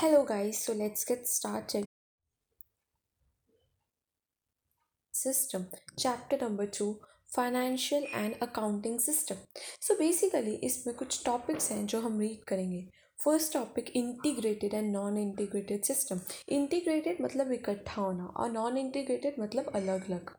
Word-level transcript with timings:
Hello 0.00 0.24
guys, 0.24 0.64
so 0.64 0.72
let's 0.72 1.04
get 1.04 1.28
started. 1.28 1.84
System. 5.14 5.66
Chapter 5.98 6.38
number 6.38 6.66
2 6.68 6.86
financial 7.30 8.06
and 8.14 8.34
accounting 8.42 8.98
system 9.00 9.34
so 9.80 9.94
basically 9.94 10.54
इसमें 10.64 10.94
कुछ 10.96 11.22
topics 11.24 11.70
हैं 11.72 11.84
जो 11.86 12.00
हम 12.00 12.18
read 12.20 12.44
करेंगे. 12.44 12.80
First 13.18 13.52
topic 13.52 13.90
integrated 13.96 14.74
and 14.74 14.92
non 14.92 15.18
integrated 15.18 15.82
system 15.84 16.20
integrated 16.56 17.20
मतलब 17.22 17.52
इकट्ठा 17.52 18.00
होना 18.02 18.26
और 18.26 18.50
नॉन 18.52 18.78
इंटीग्रेटेड 18.78 19.40
मतलब 19.40 19.70
अलग 19.74 20.10
अलग 20.10 20.34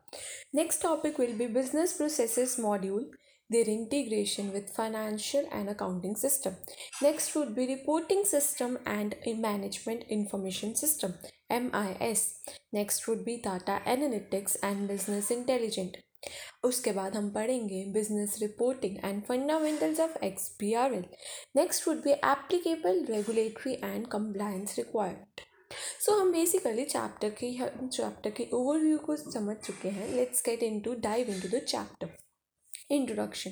next 0.54 0.82
topic 0.82 1.20
will 1.20 1.36
be 1.38 1.46
business 1.54 1.92
processes 1.96 2.56
module 2.60 3.10
their 3.52 3.64
integration 3.66 4.52
with 4.52 4.70
financial 4.70 5.48
and 5.52 5.68
accounting 5.68 6.16
system. 6.16 6.56
Next 7.00 7.34
would 7.34 7.54
be 7.54 7.66
reporting 7.66 8.24
system 8.24 8.78
and 8.86 9.14
management 9.38 10.04
information 10.10 10.74
system 10.74 11.14
MIS. 11.50 12.38
Next 12.72 13.06
would 13.06 13.24
be 13.24 13.36
data 13.38 13.80
analytics 13.86 14.56
and 14.62 14.88
business 14.88 15.30
intelligence. 15.30 15.96
उसके 16.64 16.92
बाद 16.92 17.14
हम 17.16 17.30
पढ़ेंगे 17.30 17.84
business 17.92 18.36
reporting 18.42 18.96
and 19.04 19.22
fundamentals 19.28 20.00
of 20.00 20.18
X 20.24 20.48
P 20.58 20.72
R 20.82 20.92
L 20.94 21.04
next 21.56 21.88
would 21.88 22.02
be 22.02 22.10
applicable 22.10 23.04
regulatory 23.08 23.72
and 23.74 24.06
compliance 24.10 24.78
required 24.78 25.40
so 26.00 26.12
हम 26.20 26.32
basically 26.32 26.84
chapter 26.84 27.30
के 27.40 27.52
chapter 27.52 28.30
के 28.36 28.48
overview 28.54 28.98
को 29.06 29.16
समझ 29.16 29.56
चुके 29.56 29.88
हैं 29.88 30.12
let's 30.14 30.42
get 30.46 30.62
into 30.62 30.94
dive 31.08 31.30
into 31.30 31.48
the 31.48 31.62
chapter 31.64 32.16
introduction 32.90 33.50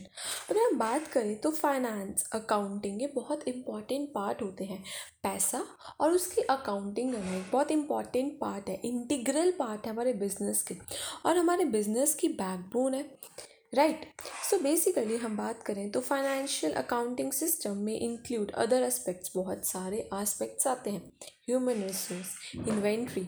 अगर 0.51 0.61
हम 0.61 0.79
बात 0.79 1.07
करें 1.07 1.41
तो 1.41 1.51
फाइनेंस 1.51 2.29
अकाउंटिंग 2.35 3.03
ये 3.03 3.13
बहुत 3.15 3.49
इंपॉर्टेंट 3.49 4.09
पार्ट 4.09 4.43
होते 4.43 4.65
हैं। 4.65 4.83
पैसा 5.23 5.65
और 6.01 6.13
उसकी 6.13 6.43
अकाउंटिंग 6.43 7.13
करना 7.13 7.37
एक 7.37 7.51
बहुत 7.53 7.71
इंपॉर्टेंट 7.71 8.39
पार्ट 8.41 8.69
है 8.69 8.81
इंटीग्रल 8.85 9.51
पार्ट 9.51 9.87
है 9.87 9.93
हमारे 9.93 10.13
बिज़नेस 10.13 10.63
के। 10.63 10.77
और 11.27 11.37
हमारे 11.37 11.65
बिज़नेस 11.65 12.15
की 12.15 12.29
बैकबोन 12.29 12.95
है। 12.95 13.03
राइट 13.73 14.23
सो 14.51 14.59
बेसिकली 14.59 15.17
हम 15.17 15.37
बात 15.37 15.63
करें 15.63 15.91
तो 15.91 16.01
फाइनेंशियल 16.01 16.73
अकाउंटिंग 16.73 17.33
सिस्टम 17.33 17.77
में 17.77 18.01
इंक्लूड 18.01 18.51
अदर 18.51 18.83
एस्पेक्ट्स 18.83 19.33
बहुत 19.37 19.67
सारे 19.67 19.99
एस्पेक्ट्स 20.15 20.67
आते 20.67 20.91
हैं. 20.91 21.13
Human 21.47 21.83
resource 21.83 22.55
inventory 22.69 23.23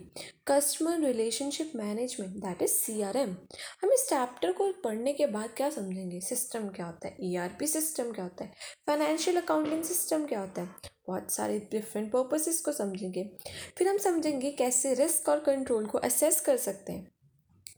customer 0.46 0.98
relationship 1.00 1.72
management 1.76 2.34
that 2.36 2.62
is 2.62 2.70
C 2.70 3.02
R 3.02 3.16
M 3.16 3.36
हम 3.82 3.92
इस 3.92 4.08
चैप्टर 4.08 4.52
को 4.52 4.72
पढ़ने 4.84 5.12
के 5.12 5.26
बाद 5.26 5.50
क्या 5.56 5.70
समझेंगे? 5.70 6.20
सिस्टम 6.20 6.68
क्या 6.68 6.86
होता 6.86 7.08
है? 7.08 7.16
ई 7.20 7.36
आर 7.36 7.56
पी 7.60 7.66
सिस्टम 7.66 8.12
क्या 8.12 8.24
होता 8.24 8.44
है? 8.44 8.52
फाइनेंशियल 8.86 9.40
अकाउंटिंग 9.40 9.82
सिस्टम 9.82 10.26
क्या 10.26 10.40
होता 10.40 10.62
है? 10.62 10.68
बहुत 11.06 11.32
सारे 11.32 11.58
डिफरेंट 11.70 12.12
पर्पसेस 12.12 12.60
को 12.60 12.72
समझेंगे. 12.72 13.30
फिर 13.78 13.88
हम 13.88 13.98
समझेंगे 13.98 14.50
कैसे 14.50 14.94
रिस्क 14.94 15.28
और 15.28 15.40
कंट्रोल 15.40 15.86
को 15.86 15.98
असेस 15.98 16.40
कर 16.40 16.56
सकते 16.56 16.92
हैं. 16.92 17.11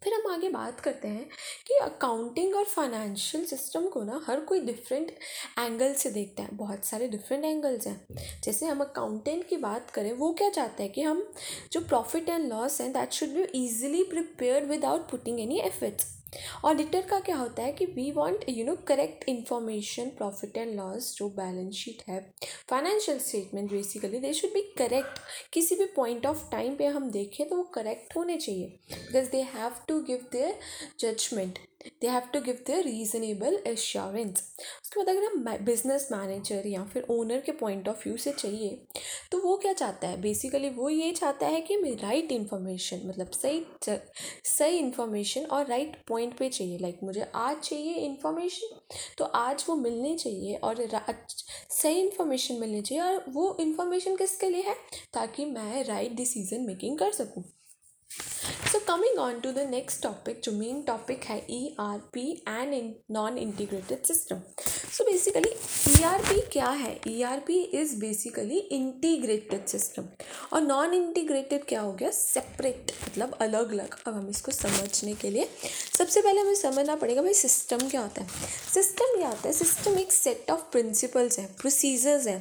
फिर 0.04 0.14
हम 0.14 0.32
आगे 0.32 0.48
बात 0.48 0.80
करते 0.80 1.08
हैं 1.08 1.28
कि 1.66 1.74
अकाउंटिंग 1.74 2.54
और 2.56 2.64
फाइनेंशियल 2.64 3.44
सिस्टम 3.44 3.86
को 3.88 4.02
ना 4.02 4.20
हर 4.28 4.40
कोई 4.40 4.60
डिफरेंट 4.60 5.10
एंगल 5.58 5.94
से 5.94 6.10
देखता 6.10 6.42
है। 6.42 6.48
बहुत 6.52 6.84
सारे 6.84 7.08
डिफरेंट 7.08 7.44
एंगल्स 7.44 7.86
हैं। 7.86 8.00
जैसे 8.44 8.66
हम 8.66 8.80
अकाउंटेंट 8.80 9.46
की 9.48 9.56
बात 9.56 9.90
करें, 9.90 10.12
वो 10.12 10.32
क्या 10.32 10.50
चाहते 10.50 10.82
हैं 10.82 10.92
कि 10.92 11.02
हम 11.02 11.26
जो 11.72 11.80
प्रॉफिट 11.80 12.28
एंड 12.28 12.48
लॉस 12.48 12.80
हैं 12.80 12.92
that 12.92 13.12
should 13.12 13.28
be 13.28 13.46
easily 13.54 14.02
prepare 14.04 14.64
without 14.64 15.10
putting 15.10 15.40
any 15.40 15.60
efforts 15.60 16.06
auditor 16.64 17.00
का 17.00 17.20
क्या 17.20 17.36
होता 17.36 17.62
है 17.62 17.72
कि 17.72 17.86
we 17.86 18.10
want 18.10 18.44
you 18.48 18.64
know 18.64 18.76
correct 18.88 19.24
information 19.28 20.08
profit 20.08 20.56
and 20.56 20.74
loss 20.76 21.14
जो 21.18 21.28
बैलेंस 21.28 21.74
शीट 21.74 22.02
है 22.08 22.20
financial 22.70 23.18
statement 23.18 23.70
basically 23.70 24.18
they 24.18 24.32
should 24.32 24.50
be 24.50 24.62
correct 24.78 25.18
किसी 25.52 25.74
भी 25.74 25.86
पॉइंट 25.96 26.26
ऑफ़ 26.26 26.50
टाइम 26.50 26.76
पे 26.76 26.86
हम 26.86 27.10
देखें 27.10 27.48
तो 27.48 27.56
वो 27.56 27.62
करेक्ट 27.74 28.16
होने 28.16 28.36
चाहिए. 28.36 28.66
Because 28.90 29.30
they 29.30 29.42
have 29.54 29.74
to 29.88 30.00
give 30.00 30.26
their 30.32 30.58
judgement 31.00 31.58
they 31.84 32.08
have 32.08 32.28
to 32.32 32.40
give 32.40 32.64
the 32.68 32.80
reasonable 32.84 33.58
assurance 33.66 34.42
उसके 34.82 35.00
बाद 35.00 35.08
अगर 35.08 35.24
हम 35.24 35.64
बिज़नेस 35.64 36.08
मैनेजर 36.12 36.66
या 36.66 36.84
फिर 36.84 37.06
ओनर 37.10 37.40
के 37.40 37.52
पॉइंट 37.52 37.88
ऑफ़ 37.88 38.02
व्यू 38.04 38.16
से 38.16 38.32
चाहिए 38.32 38.70
तो 39.32 39.38
वो 39.38 39.56
क्या 39.56 39.72
चाहता 39.72 40.08
है? 40.08 40.20
बेसिकली 40.20 40.70
वो 40.70 40.88
ये 40.90 41.10
चाहता 41.12 41.46
है 41.46 41.60
कि 41.60 41.76
मैं 41.76 41.96
राइट 42.02 42.32
इन्फॉर्मेशन 42.32 43.00
मतलब 43.06 43.30
सही 43.32 43.64
सही 44.44 44.78
इन्फॉर्मेशन 44.78 45.44
और 45.46 45.66
राइट 45.66 45.96
पॉइंट 46.08 46.36
पे 46.38 46.48
चाहिए। 46.48 46.78
लाइक 46.78 46.94
like, 46.94 47.04
मुझे 47.04 47.26
आज 47.34 47.56
चाहिए 47.60 47.94
इन्फॉर्मेशन 48.06 48.78
तो 49.18 49.24
आज 49.24 49.64
वो 49.68 49.76
मिलनी 49.76 50.16
चाहिए 50.16 50.54
और 50.56 50.86
सही 51.70 52.00
इन्फॉर्मेशन 52.00 52.60
मिलनी 52.60 52.82
चाहिए 52.82 53.02
और 53.02 53.24
वो 53.28 53.56
इन्फॉर्मेशन 53.60 54.16
किसके 54.16 54.48
लिए 54.50 54.62
है? 54.62 54.74
ताकि 55.14 55.44
मैं 55.46 55.84
राइट 55.84 56.12
डिसीज़न 56.14 56.66
मेकिंग 56.66 56.98
कर 56.98 57.12
सकूँ। 57.12 57.44
So 58.72 58.78
coming 58.78 59.18
on 59.18 59.40
to 59.40 59.50
the 59.52 59.66
next 59.70 60.02
topic 60.02 60.40
जो 60.44 60.52
मेन 60.52 60.82
टॉपिक 60.82 61.24
है 61.24 61.38
E 61.50 61.74
R 61.80 61.98
P 62.12 62.30
and 62.48 62.94
non 63.10 63.38
integrated 63.38 64.04
system 64.06 64.40
so 64.92 65.04
basically 65.04 65.50
E 65.90 66.02
R 66.04 66.20
P 66.22 66.40
क्या 66.52 66.68
है? 66.68 67.00
E 67.08 67.22
R 67.22 67.40
P 67.46 67.58
is 67.80 67.94
basically 68.00 68.58
integrated 68.58 69.66
system 69.66 70.08
और 70.52 70.62
non 70.62 70.94
integrated 70.94 71.64
क्या 71.68 71.80
हो 71.80 71.92
गया? 71.92 72.10
सेपरेट 72.10 72.92
मतलब 73.04 73.36
अलग 73.40 73.72
अलग 73.72 73.96
अब 74.06 74.14
हम 74.14 74.28
इसको 74.30 74.52
समझने 74.52 75.14
के 75.14 75.30
लिए 75.30 75.48
सबसे 75.98 76.20
पहले 76.20 76.40
हमें 76.40 76.54
समझना 76.54 76.96
पड़ेगा 76.96 77.22
भाई 77.22 77.34
सिस्टम 77.34 77.88
क्या 77.88 78.00
होता 78.00 78.22
है। 78.22 78.28
सिस्टम 78.74 79.16
क्या 79.16 79.28
होता 79.28 79.48
है? 79.48 79.52
सिस्टम 79.52 79.98
एक 79.98 80.12
सेट 80.12 80.50
ऑफ़ 80.50 80.60
प्रिंसिपल्स 80.72 81.38
है 81.38 81.46
प्रोसीजर्स 81.60 82.26
है। 82.26 82.38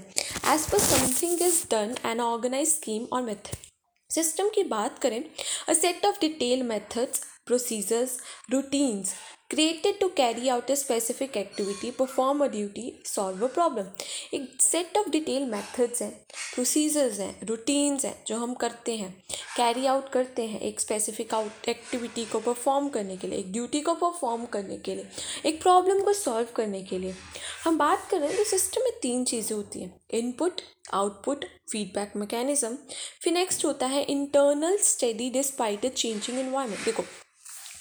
As 0.54 0.70
per 0.72 0.80
something 0.80 1.42
is 1.42 1.64
done 1.72 1.96
an 2.06 2.22
organise 2.22 2.70
scheme 2.70 3.08
और 3.14 3.22
मेथड 3.22 3.73
सिस्टम 4.14 4.50
की 4.56 4.64
बात 4.70 5.00
करें 5.00 5.24
a 5.70 5.74
set 5.74 6.06
of 6.06 6.20
detail 6.22 6.64
methods 6.64 7.22
procedures 7.46 8.18
routines 8.52 9.14
created 9.50 10.00
to 10.00 10.08
carry 10.18 10.50
out 10.50 10.72
a 10.72 10.76
specific 10.76 11.38
activity 11.38 11.90
perform 11.92 12.44
a 12.44 12.48
duty 12.48 12.94
solve 13.06 13.46
a 13.46 13.50
problem 13.54 13.88
एक 14.34 14.62
set 14.62 14.98
of 14.98 15.10
detail 15.10 15.46
methods 15.46 16.02
हैं 16.02 16.12
procedures 16.56 17.20
हैं 17.20 17.36
routines 17.48 18.06
हैं 18.06 18.16
जो 18.28 18.38
हम 18.38 18.54
करते 18.54 18.96
हैं। 18.98 19.14
कैरी 19.56 19.86
आउट 19.86 20.08
करते 20.10 20.46
हैं 20.48 20.60
एक 20.62 20.80
स्पेसिफिक 20.80 21.34
आउट 21.34 21.68
एक्टिविटी 21.70 22.26
को 22.26 22.40
परफॉर्म 22.40 22.88
करने 22.90 23.18
के 23.18 23.28
लिए, 23.28 23.40
एक 23.40 23.52
ड्यूटी 23.52 23.82
को 23.82 23.94
परफॉर्म 23.96 24.46
करने 24.54 24.78
के 24.78 24.96
लिए, 24.96 25.08
एक 25.46 25.62
प्रॉब्लम 25.62 26.02
को 26.04 26.14
सॉल्व 26.14 26.48
करने 26.56 26.82
के 26.84 27.00
लिए। 27.00 27.14
हम 27.64 27.78
बात 27.78 28.08
करें 28.12 28.36
तो 28.38 28.44
सिस्टम 28.44 28.84
में 28.84 28.92
तीन 29.02 29.26
चीज़ें 29.26 29.56
होती 29.56 29.82
हैं 29.82 30.00
इनपुट 30.14 30.62
आउटपुट 30.94 31.46
फीडबैक 31.72 32.14
मैकेनिज्म 32.16 32.78
फिर 33.24 33.34
नेक्स्ट 33.34 33.66
होता 33.66 33.88
है 33.88 34.04
internal 34.04 34.78
study 34.84 35.30
despite 35.30 35.86
a 35.86 35.90
changing 35.90 36.40
environment 36.40 36.86
देखो, 36.86 37.04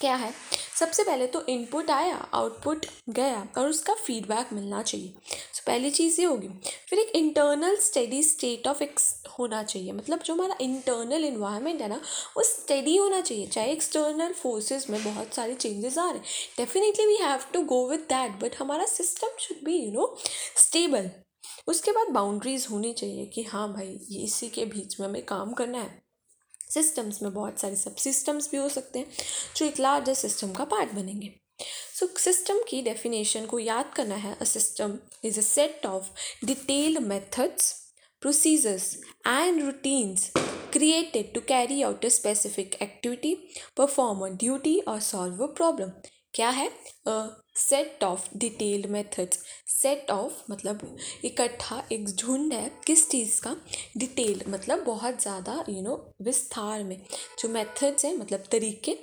क्या 0.01 0.15
है? 0.15 0.31
सबसे 0.79 1.03
पहले 1.03 1.27
तो 1.27 1.45
इनपुट 1.49 1.89
आया 1.91 2.15
आउटपुट 2.33 2.85
गया 3.09 3.47
और 3.57 3.69
उसका 3.69 3.93
फीडबैक 3.95 4.53
मिलना 4.53 4.81
चाहिए। 4.83 5.07
तो 5.07 5.61
पहली 5.67 5.89
चीज़ 5.91 6.19
ये 6.21 6.25
होगी 6.27 6.47
फिर 6.93 7.01
एक 7.01 7.15
internal 7.15 7.75
study 7.75 8.21
state 8.23 8.67
of 8.67 8.83
X 8.83 9.05
होना 9.29 9.63
चाहिए। 9.63 9.91
मतलब 9.91 10.19
जो 10.19 10.33
हमारा 10.33 10.55
इंटरनल 10.61 11.23
इन्वायरमेंट 11.25 11.81
है 11.81 11.87
ना, 11.89 11.95
वो 12.37 12.43
स्टडी 12.43 12.95
होना 12.97 13.21
चाहिए। 13.21 13.47
चाहे 13.47 13.71
एक्सटर्नल 13.71 14.33
फोर्सेज 14.33 14.85
में 14.89 15.03
बहुत 15.03 15.33
सारे 15.33 15.55
चेंजेस 15.55 15.97
आ 15.97 16.09
रहे 16.09 16.19
हैं। 16.19 16.25
Definitely 16.57 17.05
we 17.05 17.15
have 17.15 17.39
to 17.53 17.61
go 17.61 17.89
with 17.89 17.99
that 17.99 18.31
but 18.31 18.55
हमारा 18.55 18.85
system 18.85 19.27
should 19.39 19.63
be 19.65 19.77
you 19.77 19.91
know 19.91 20.15
stable 20.57 21.09
उसके 21.67 21.91
बाद 21.91 22.07
बाउंड्रीज 22.07 22.67
होनी 22.71 22.93
चाहिए 22.93 23.25
कि 23.25 23.43
हाँ 23.43 23.73
भाई, 23.73 23.99
ये 24.09 24.23
इसी 24.23 24.49
के 24.49 24.65
बीच 24.65 24.99
में 24.99 25.07
हमें 25.07 25.25
काम 25.25 25.53
करना 25.53 25.77
है। 25.77 26.01
सिस्टम्स 26.69 27.21
में 27.23 27.33
बहुत 27.33 27.59
सारे 27.59 27.75
सब 27.75 27.95
सिस्टम्स 27.95 28.51
भी 28.51 28.57
हो 28.57 28.69
सकते 28.69 28.99
हैं, 28.99 29.11
जो 29.55 29.65
एक 29.65 29.79
लार्जर 29.79 30.13
सिस्टम 30.13 30.51
का 30.51 30.65
पार्ट 30.65 30.91
बनेंगे। 30.91 31.42
सो 31.93 32.07
सिस्टम 32.19 32.59
की 32.69 32.81
डेफिनेशन 32.81 33.45
को 33.45 33.59
याद 33.59 33.91
करना 33.95 34.15
है। 34.15 34.35
A 34.35 34.43
system 34.43 34.97
is 35.25 35.39
a 35.39 35.43
set 35.43 35.85
of 35.85 36.09
detailed 36.45 36.99
methods 37.07 37.71
procedures 38.21 38.93
and 39.27 39.61
routines 39.63 40.31
created 40.73 41.33
to 41.33 41.41
carry 41.47 41.81
out 41.81 42.05
a 42.05 42.09
specific 42.09 42.75
activity 42.81 43.33
perform 43.77 44.25
a 44.25 44.29
duty 44.37 44.79
और 44.87 44.99
सॉल्व 45.01 45.43
अ 45.43 45.47
प्रॉब्लम 45.53 45.91
क्या 46.33 46.49
है? 46.49 46.67
A 47.07 47.42
set 47.55 48.03
of 48.03 48.27
detailed 48.37 48.85
methods 48.91 49.39
set 49.71 50.09
of 50.11 50.51
मतलब 50.51 50.95
इकट्ठा 51.25 51.81
एक 51.91 52.07
झुंड 52.07 52.53
है, 52.53 52.71
किस 52.87 53.09
चीज़ 53.09 53.39
का? 53.41 53.55
डिटेल्ड 53.97 54.43
मतलब 54.49 54.83
बहुत 54.83 55.21
ज़्यादा 55.21 55.63
यू 55.69 55.81
नो 55.81 55.95
विस्तार 56.21 56.83
में। 56.83 56.97
जो 57.39 57.49
मेथड्स 57.49 58.05
हैं 58.05 58.15
मतलब 58.17 58.43
तरीके 58.51 58.93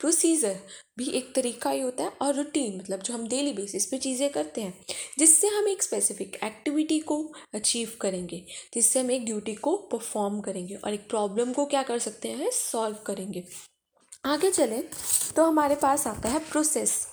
प्रोसीजर 0.00 0.58
भी 0.98 1.08
एक 1.10 1.32
तरीका 1.34 1.70
ही 1.70 1.80
होता 1.80 2.04
है 2.04 2.12
और 2.22 2.34
रूटीन 2.34 2.78
मतलब 2.78 3.00
जो 3.00 3.14
हम 3.14 3.26
डेली 3.28 3.52
बेसिस 3.52 3.86
पे 3.86 3.98
चीज़ें 3.98 4.28
करते 4.30 4.60
हैं, 4.60 4.74
जिससे 5.18 5.48
हम 5.48 5.68
एक 5.68 5.82
स्पेसिफिक 5.82 6.38
एक्टिविटी 6.44 6.98
को 7.00 7.22
अचीव 7.54 7.92
करेंगे, 8.00 8.44
जिससे 8.74 9.00
हम 9.00 9.10
एक 9.10 9.24
ड्यूटी 9.24 9.54
को 9.56 9.76
परफॉर्म 9.92 10.40
करेंगे 10.40 10.74
और 10.74 10.94
एक 10.94 11.08
प्रॉब्लम 11.10 11.52
को 11.52 11.66
क्या 11.66 11.82
कर 11.82 11.98
सकते 11.98 12.28
हैं 12.30 12.50
सॉल्व 12.52 12.96
करेंगे। 13.06 13.44
आगे 14.26 14.50
चलें 14.50 14.82
तो 15.36 15.44
हमारे 15.44 15.74
पास 15.76 16.06
आता 16.06 16.28
है 16.28 16.38
प्रोसेस 16.50 17.06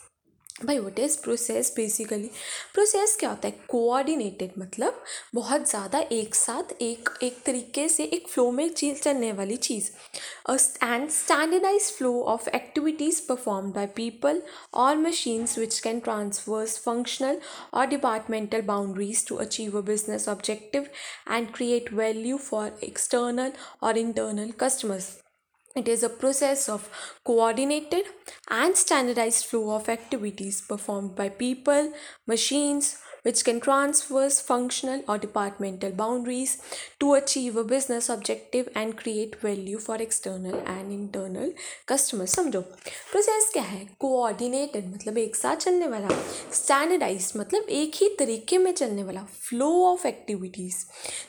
भाई 0.58 0.78
what 0.80 1.00
is 1.00 1.18
process 1.24 1.72
basically 1.76 2.30
process 2.74 3.16
क्या 3.20 3.30
होता 3.30 3.48
है? 3.48 3.54
कोऑर्डिनेटेड 3.70 4.52
मतलब 4.58 5.04
बहुत 5.36 5.70
ज़्यादा 5.70 6.00
एक 6.12 6.36
साथ, 6.36 6.72
एक 6.82 7.10
एक 7.24 7.38
तरीके 7.46 7.88
से 7.90 8.04
एक 8.04 8.28
फ्लो 8.28 8.50
में 8.52 8.70
चीज़, 8.70 9.02
चलने 9.02 9.32
वाली 9.32 9.58
चीज़। 9.58 9.90
And 10.84 11.10
standardise 11.10 11.92
flow 11.98 12.14
of 12.24 12.50
activities 12.50 13.22
perform 13.28 13.72
by 13.72 13.86
people 13.96 14.42
और 14.76 14.98
machines 14.98 15.58
which 15.60 15.80
can 15.80 16.00
transverse 16.00 16.78
functional 16.80 17.40
और 17.74 17.88
departmental 17.88 18.62
boundaries 18.64 19.26
to 19.28 19.36
achieve 19.36 19.78
a 19.78 19.82
business 19.84 20.28
objective 20.30 20.90
and 21.32 21.54
create 21.54 21.94
value 21.94 22.38
for 22.40 22.80
external 22.84 23.52
और 23.84 23.98
internal 23.98 24.52
customers 24.60 25.16
it 25.78 25.88
is 25.88 26.04
a 26.04 26.10
process 26.10 26.68
of 26.70 26.90
coordinated 27.24 28.04
and 28.50 28.76
standardized 28.76 29.46
flow 29.46 29.76
of 29.76 29.90
activities 29.90 30.62
performed 30.62 31.16
by 31.16 31.30
people, 31.30 31.94
machines, 32.26 32.98
which 33.28 33.44
can 33.44 33.60
transverse 33.60 34.40
functional 34.42 35.04
or 35.08 35.18
departmental 35.18 35.92
boundaries 35.92 36.58
to 37.00 37.14
achieve 37.14 37.58
a 37.58 37.64
business 37.66 38.08
objective 38.10 38.70
and 38.74 38.98
create 38.98 39.36
value 39.42 39.80
for 39.80 39.98
external 39.98 40.62
and 40.76 40.94
internal 40.98 41.52
customers 41.86 42.36
समझो 42.36 42.62
process 43.12 43.50
क्या 43.54 43.64
है 43.64 43.84
coordinated 44.00 44.88
मतलब 44.94 45.18
एक 45.18 45.36
साथ 45.36 45.56
चलने 45.66 45.88
वाला 45.88 46.10
standardise 46.54 47.32
मतलब 47.38 47.70
एक 47.80 47.96
ही 48.02 48.10
तरीके 48.20 48.58
में 48.58 48.72
चलने 48.74 49.04
वाला 49.04 49.24
फ्लो 49.50 49.72
ऑफ़ 49.86 50.08
एक्टिविटीज़ 50.08 50.78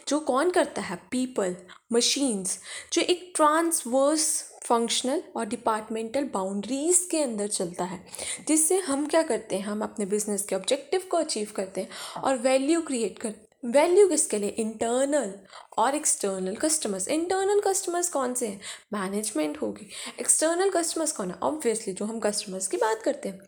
जो 0.08 0.18
कौन 0.30 0.50
करता 0.50 0.82
है 0.82 0.96
पीपल 1.10 1.56
मशीन्स 1.92 2.58
जो 2.92 3.02
एक 3.02 3.32
ट्रांसवर्स 3.36 4.28
फंक्शनल 4.68 5.22
और 5.36 5.46
डिपार्टमेंटल 5.46 6.24
बाउंड्रीज़ 6.24 7.08
के 7.10 7.22
अंदर 7.22 7.48
चलता 7.48 7.84
है, 7.84 8.00
जिससे 8.48 8.78
हम 8.78 9.06
क्या 9.06 9.22
करते 9.22 9.56
हैं, 9.56 9.64
हम 9.64 9.82
अपने 9.82 10.06
बिज़नेस 10.06 10.42
के 10.42 10.56
ऑब्जेक्टिव 10.56 11.02
को 11.10 11.16
अचीव 11.16 11.52
करते 11.56 11.80
हैं 11.80 12.22
और 12.22 12.38
वैल्यू 12.38 12.80
क्रिएट 12.80 13.18
करते 13.18 13.46
वैल्यू 13.64 14.08
किसके 14.08 14.38
लिए? 14.38 14.48
इंटरनल 14.48 15.32
और 15.78 15.94
एक्सटर्नल 15.94 16.54
कस्टमर्स 16.54 17.08
इंटरनल 17.08 17.60
कस्टमर्स 17.60 18.08
कौन 18.08 18.34
से 18.34 18.46
हैं? 18.46 18.60
मैनेजमेंट 18.92 19.56
होगी। 19.62 19.88
एक्सटर्नल 20.20 20.70
कस्टमर्स 20.70 21.12
कौन 21.12 21.30
है? 21.30 21.38
ऑब्वियसली 21.42 21.94
जो 21.94 22.04
हम 22.04 22.20
कस्टमर्स 22.20 22.66
की 22.66 22.76
बात 22.76 23.02
करते 23.02 23.28
हैं। 23.28 23.38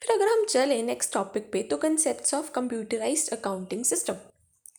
फिर 0.00 0.14
अगर 0.16 0.28
हम 0.28 0.44
चलें 0.44 0.82
नेक्स्ट 0.82 1.12
टॉपिक 1.12 1.50
पे 1.52 1.62
तो 1.62 1.76
concept 1.76 2.34
of 2.34 2.50
computerised 2.50 3.38
accounting 3.38 3.84
system 3.84 4.14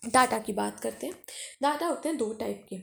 data 0.03 0.38
की 0.39 0.53
बात 0.53 0.79
करते 0.79 1.07
हैं। 1.07 1.13
डाटा 1.61 1.88
होते 1.88 2.09
हैं 2.09 2.17
दो 2.17 2.31
टाइप 2.33 2.65
के। 2.69 2.77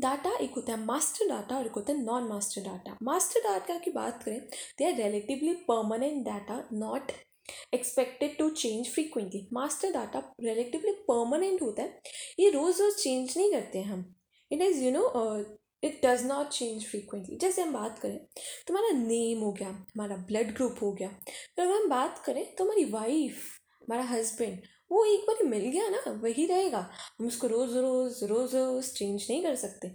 डाटा 0.00 0.30
एक 0.36 0.54
होता 0.56 0.72
है 0.72 0.84
मास्टर 0.84 1.28
डाटा 1.28 1.56
और 1.56 1.66
एक 1.66 1.72
होता 1.72 1.92
है 1.92 2.04
non 2.04 2.28
master 2.28 2.62
data. 2.62 2.96
Master 3.02 3.40
data 3.40 3.78
की 3.78 3.90
बात 3.92 4.22
करें 4.22 4.40
they 4.78 4.84
are 4.84 4.96
relatively 4.96 5.52
permanent 5.68 6.24
data 6.26 6.56
not 6.74 7.12
expected 7.74 8.36
to 8.38 8.48
change 8.52 8.88
frequently 8.90 9.46
master 9.52 9.92
data 9.92 10.22
relatively 10.40 10.92
permanent 11.08 11.62
होता 11.62 11.82
है। 11.82 12.00
ये 12.40 12.50
रोज़ 12.50 12.82
रोज़ 12.82 12.96
चेंज 12.96 13.36
नहीं 13.36 13.52
करते 13.52 13.78
हैं 13.78 13.86
हम। 13.86 14.04
It 14.50 14.62
is 14.62 14.82
you 14.84 14.90
know 14.90 15.04
it 15.82 16.00
does 16.04 16.24
not 16.26 16.48
change 16.48 16.86
frequently 16.86 17.36
जैसे 17.36 17.62
हम 17.62 17.72
बात 17.72 17.98
करें, 17.98 18.18
तुम्हारा 18.66 18.90
नेम 18.98 19.40
हो 19.40 19.52
गया, 19.52 19.68
हमारा 19.68 20.16
ब्लड 20.18 20.54
ग्रुप 20.54 20.76
हो 20.82 20.92
गया। 20.92 21.08
फिर 21.08 21.64
अगर 21.64 21.74
हम 21.74 21.88
बात 21.88 22.22
करें 22.26 22.44
तो 22.54 22.64
हमारी 22.64 22.84
वाइफ 22.90 23.42
हमारा 23.82 24.02
हस्बैंड 24.04 24.60
वो 24.90 25.04
एक 25.04 25.20
बार 25.20 25.44
मिल 25.46 25.64
गया 25.70 25.88
ना, 25.88 26.02
वही 26.22 26.46
रहेगा। 26.46 26.78
हम 27.18 27.26
उसको 27.26 27.46
रोज़ 27.46 27.76
रोज़ 27.76 28.24
रोज़ 28.24 28.56
रोज़ 28.56 28.92
चेंज 28.94 29.26
नहीं 29.30 29.42
कर 29.42 29.54
सकते। 29.56 29.88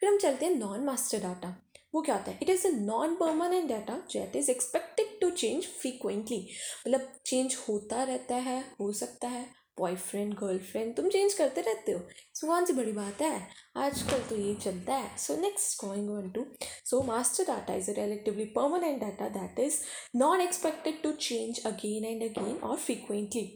फिर 0.00 0.08
हम 0.08 0.18
चलते 0.18 0.46
हैं 0.46 0.54
नॉन 0.54 0.84
मास्टर 0.84 1.20
डाटा 1.20 1.54
वो 1.94 2.00
क्या 2.02 2.14
होता 2.14 2.30
है? 2.30 2.38
It 2.42 2.50
is 2.50 2.66
a 2.66 2.70
non 2.70 3.14
permanent 3.16 3.68
data 3.68 3.96
that 4.10 4.34
is 4.36 4.50
expected 4.50 5.18
to 5.20 5.30
change 5.32 5.66
frequently 5.80 6.40
मतलब 6.86 7.12
चेंज 7.26 7.56
होता 7.68 8.02
रहता 8.02 8.34
है, 8.36 8.60
हो 8.80 8.92
सकता 8.92 9.28
है। 9.28 9.46
बॉयफ्रेंड 9.78 10.32
गर्लफ्रेंड 10.34 10.94
तुम 10.96 11.08
चेंज 11.08 11.34
करते 11.34 11.60
रहते 11.60 11.92
हो। 11.92 12.00
सो 12.34 12.46
कौन 12.46 12.64
सी 12.64 12.72
बड़ी 12.72 12.92
बात 12.92 13.20
है? 13.22 13.40
आजकल 13.76 14.22
तो 14.28 14.36
ये 14.36 14.54
चलता 14.54 14.94
है। 14.94 15.16
So 15.18 15.36
next 15.40 15.84
going 15.84 16.10
on 16.10 16.30
to 16.30 16.44
so 16.84 17.02
master 17.02 17.44
data 17.44 17.74
is 17.74 17.90
a 17.90 17.94
relatively 17.94 18.44
permanent 18.56 19.00
data 19.00 19.28
that 19.38 19.58
is 19.60 19.78
not 20.16 20.40
expected 20.40 21.02
to 21.02 21.12
change 21.20 21.64
again 21.66 22.04
and 22.04 22.22
again 22.22 22.56
और 22.58 22.76
फ्रीक्वेंटली 22.76 23.46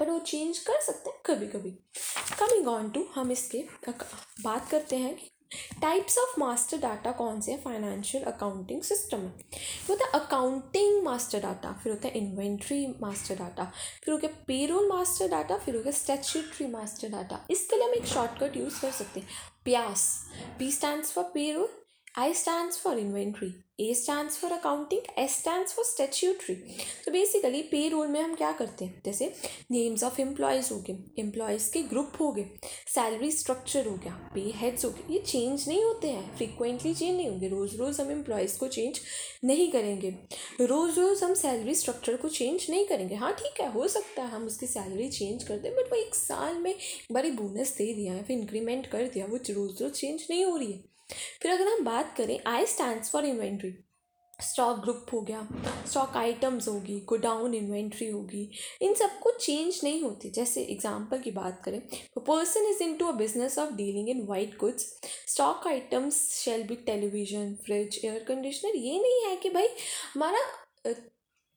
पर 0.00 0.10
वो 0.10 0.18
चेंज 0.18 0.58
कर 0.58 0.80
सकते 0.82 1.10
हैं 1.10 1.20
कभी 1.26 1.46
कभी 1.48 1.70
कमिंग 2.38 2.68
ऑन 2.68 2.90
टू 2.90 3.06
हम 3.14 3.32
इसके 3.32 3.64
बात 3.88 4.68
करते 4.70 4.96
हैं 4.96 5.14
कि 5.16 5.30
टाइप्स 5.80 6.16
ऑफ़ 6.18 6.38
मास्टर 6.40 6.78
डाटा 6.78 7.10
कौन 7.12 7.40
से 7.40 7.52
हैं? 7.52 7.62
फाइनेंशियल 7.62 8.24
अकाउंटिंग 8.24 8.82
सिस्टम 8.82 9.18
में 9.18 9.32
होता 9.88 10.04
है 10.04 10.10
अकाउंटिंग 10.20 11.02
मास्टर 11.04 11.40
डाटा 11.40 11.72
फिर 11.82 11.92
होता 11.92 12.08
है 12.08 12.18
इन्वेंट्री 12.18 12.86
मास्टर 13.00 13.36
डाटा 13.36 13.64
फिर 14.04 14.12
हो 14.12 14.18
गया 14.18 14.30
पेरोल 14.46 14.88
मास्टर 14.88 15.28
डाटा 15.28 15.58
फिर 15.58 15.76
हो 15.76 15.82
गया 15.82 15.92
स्टैच्यूटरी 15.92 16.66
मास्टर 16.66 17.08
डाटा 17.08 17.40
इसके 17.50 17.76
लिए 17.76 17.86
हम 17.86 17.94
एक 17.94 18.06
शॉर्टकट 18.06 18.56
यूज़ 18.56 18.80
कर 18.80 18.90
सकते 18.90 19.20
हैं। 19.20 19.28
प्यास 19.64 20.08
P 20.58 20.70
stand 20.72 21.04
for 21.04 21.24
payroll 21.34 21.68
I 22.18 22.32
stands 22.32 22.78
for 22.78 22.92
inventory, 22.96 23.54
A 23.78 23.92
stands 23.92 24.38
for 24.38 24.46
accounting, 24.46 25.02
S 25.18 25.32
stands 25.32 25.72
for 25.72 25.82
statutory. 25.84 26.54
तो 27.04 27.10
पे 27.70 27.88
रोल 27.88 28.06
में 28.08 28.20
हम 28.20 28.34
क्या 28.34 28.52
करते 28.52 28.84
हैं? 28.84 29.02
जैसे 29.04 29.26
नेम्स 29.70 30.04
ऑफ़ 30.04 30.20
एम्प्लॉयज़ 30.20 30.72
हो 30.72 30.78
गए 30.86 31.22
एम्प्लॉयज़ 31.22 31.70
के 31.72 31.82
ग्रुप 31.82 32.12
हो 32.20 32.30
गए 32.32 32.46
सैलरी 32.94 33.30
स्ट्रक्चर 33.32 33.88
हो 33.88 33.94
गया 33.96 34.14
पे 34.34 34.40
हेड्स 34.60 34.84
हो 34.84 34.90
गए। 34.90 35.12
ये 35.14 35.20
चेंज 35.26 35.68
नहीं 35.68 35.84
होते 35.84 36.10
हैं 36.10 36.36
फ्रीक्वेंटली 36.36 36.94
चेंज 36.94 37.16
नहीं 37.16 37.28
होंगे। 37.28 37.48
रोज़ 37.48 37.76
रोज़ 37.76 38.00
हम 38.02 38.10
एम्प्लॉयज़ 38.12 38.58
को 38.58 38.68
चेंज 38.68 39.00
नहीं 39.44 39.70
करेंगे। 39.72 40.14
रोज़ 40.62 41.00
रोज़ 41.00 41.24
हम 41.24 41.34
सैलरी 41.34 41.74
स्ट्रक्चर 41.74 42.16
को 42.16 42.28
चेंज 42.28 42.66
नहीं 42.70 42.86
करेंगे। 42.86 43.14
हाँ 43.14 43.32
ठीक 43.42 43.60
है 43.60 43.70
हो 43.72 43.88
सकता 43.88 44.22
है 44.22 44.30
हम 44.30 44.46
उसकी 44.46 44.66
सैलरी 44.66 45.08
चेंज 45.10 45.44
कर 45.44 45.58
दें 45.58 45.72
बट 45.76 45.92
वो 45.92 46.00
एक 46.00 46.14
साल 46.14 46.58
में 46.58 46.74
एक 46.74 47.12
बार 47.12 47.30
बोनस 47.44 47.76
दे 47.78 47.92
दिया 47.94 48.14
है 48.14 48.24
फिर 48.24 48.38
इंक्रीमेंट 48.38 48.86
कर 48.86 49.08
दिया 49.08 49.26
वो 49.26 49.36
रोज़ 49.36 49.82
रोज़ 49.82 49.92
चेंज 49.92 50.26
नहीं 50.30 50.44
हो 50.44 50.56
रही 50.56 50.72
है। 50.72 50.95
फिर 51.10 51.52
अगर 51.52 51.68
हम 51.68 51.84
बात 51.84 52.14
करें 52.16 52.38
I 52.46 52.66
stand 52.66 53.02
for 53.04 53.24
inventory 53.24 53.74
stock 54.38 54.78
group 54.78 55.06
हो 55.12 55.20
गया 55.20 55.46
स्टॉक 55.88 56.16
आइटम्स 56.16 56.66
होगी 56.68 56.98
गोडाउन 57.08 57.54
इन्वेंट्री 57.54 58.08
होगी, 58.08 58.50
इन 58.82 58.94
सबको 58.94 59.30
चेंज 59.30 59.80
नहीं 59.84 60.02
होती। 60.02 60.30
जैसे 60.30 60.62
एग्जांपल 60.62 61.20
की 61.20 61.30
बात 61.30 61.62
करें 61.64 61.80
person 62.18 62.68
is 62.70 62.82
into 62.96 63.06
a 63.06 63.12
business 63.16 63.58
of 63.58 63.72
dealing 63.74 64.08
in 64.08 64.24
white 64.28 64.56
goods 64.60 64.92
stock 65.28 65.66
items 65.66 66.20
shall 66.34 66.62
be 66.68 66.76
television 66.86 67.54
fridge 67.64 68.00
air 68.04 68.24
conditioner 68.28 68.76
ये 68.76 68.98
नहीं 69.02 69.24
है 69.26 69.36
कि 69.36 69.50
भाई 69.50 69.68
हमारा 70.14 70.44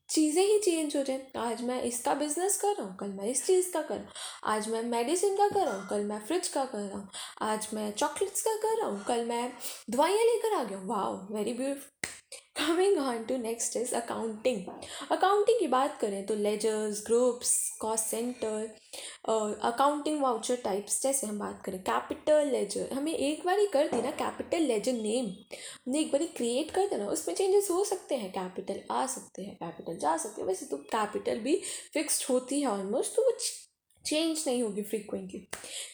चीज़ें 0.10 0.44
ही 0.44 0.58
चेंज 0.60 0.96
हो 0.98 1.02
जाए। 1.04 1.26
आज 1.38 1.62
मैं 1.64 1.82
इसका 1.84 2.14
बिज़नेस 2.16 2.58
कर 2.58 2.74
रहा 2.78 2.88
हूँ, 2.88 2.96
कल 2.98 3.08
मैं 3.10 3.26
इस 3.26 3.46
चीज़ 3.46 3.72
का 3.74 3.82
कर 3.82 3.96
रहा 3.96 4.04
हूँ। 4.04 4.54
आज 4.54 4.70
मैं 4.70 4.84
मेडिसिन 4.86 5.36
का 5.38 5.48
कर 5.50 5.66
रहा 5.66 5.76
हूँ, 5.76 5.88
कल 5.90 6.04
मैं 6.06 6.20
फ्रिज 6.28 6.48
का 6.48 6.64
कर 6.66 6.80
रहा 6.80 6.98
हूँ। 6.98 7.10
आज 7.42 7.68
मैं 7.74 7.92
चॉकलेट्स 7.94 8.42
का 8.42 8.56
कर 8.64 8.78
रहा 8.78 8.90
हूँ, 8.90 9.04
कल 9.06 9.26
मैं 9.26 9.52
दवाइयाँ 9.90 10.24
लेकर 10.26 10.56
आ 10.56 10.64
गया 10.64 10.78
हूँ। 10.78 10.88
वाह 10.88 11.36
very 11.36 11.54
beautiful 11.54 12.18
coming 12.60 12.98
on 13.00 13.24
to 13.26 13.38
next 13.38 13.76
is 13.78 13.94
accounting 13.96 14.66
accounting 15.12 15.60
की 15.60 15.68
बात 15.68 15.98
करें 16.02 16.26
तो 16.26 16.36
ledgers 16.36 17.04
groups 17.06 17.52
cost 17.82 18.06
centre 18.06 18.78
accounting 19.66 20.22
voucher 20.22 20.56
types 20.64 21.02
जैसे 21.04 21.28
हम 21.28 21.40
बात 21.40 21.62
करें 21.66 21.80
कैपिटल 21.84 22.48
लेजर 22.52 22.90
हमें 22.94 23.14
एक 23.14 23.46
बार 23.46 23.60
ही 23.60 23.68
कर 23.74 23.88
दी 23.88 24.02
ना 24.02 24.12
कैपिटल 24.22 24.64
लेजर 24.64 24.94
नेम 24.94 25.26
हमने 25.26 26.00
एक 26.00 26.12
बार 26.12 26.22
ही 26.22 26.28
क्रिएट 26.38 26.72
कर 26.72 26.88
देना, 26.90 27.06
उसमें 27.08 27.36
चेंजेस 27.36 27.70
हो 27.72 27.84
सकते 27.86 28.16
हैं 28.16 28.32
कैपिटल 28.32 28.82
आ 28.92 29.06
सकते 29.06 29.44
हैं 29.44 29.56
कैपिटल 29.56 29.98
जा 30.00 30.16
सकते 30.18 30.42
हैं। 30.42 30.48
वैसे 30.48 30.66
तो 30.66 30.78
कैपिटल 30.94 31.40
भी 31.40 31.56
फिक्स्ड 31.94 32.26
होती 32.30 32.62
है 32.62 32.68
ऑलमोस्ट 32.68 33.16
तो 33.16 33.24
वो 33.26 33.38
चेंज 34.06 34.44
नहीं 34.48 34.62
होगी 34.64 34.82
frequently 34.82 35.40